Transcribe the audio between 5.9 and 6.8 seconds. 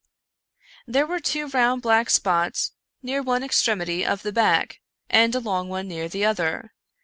the other.